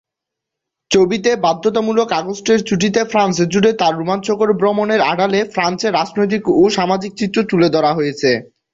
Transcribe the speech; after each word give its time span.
ছবিতে 0.91 1.31
বাধ্যতামূলক 1.45 2.09
আগস্টের 2.19 2.59
ছুটিতে 2.67 3.01
ফ্রান্স 3.11 3.37
জুড়ে 3.51 3.71
তার 3.79 3.93
রোমাঞ্চকর 3.95 4.49
ভ্রমণের 4.59 5.01
আড়ালে 5.11 5.39
ফ্রান্সের 5.53 5.95
রাজনৈতিক 5.99 6.43
ও 6.53 6.73
সামাজিক 6.77 7.11
চিত্র 7.19 7.37
তুলে 7.49 7.67
ধরা 7.75 7.91
হয়েছে। 7.97 8.29